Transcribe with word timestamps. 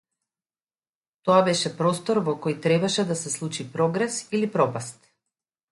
Тоа 1.29 1.37
беше 1.49 1.73
простор 1.83 2.21
во 2.31 2.35
кој 2.47 2.57
требаше 2.65 3.07
да 3.13 3.19
се 3.23 3.35
случи 3.37 3.71
прогрес 3.79 4.21
или 4.39 4.53
пропаст. 4.59 5.11